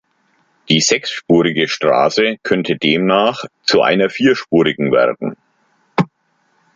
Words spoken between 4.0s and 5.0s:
vierspurigen